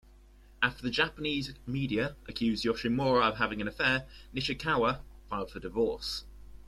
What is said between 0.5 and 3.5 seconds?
After the Japanese media accused Yoshimura of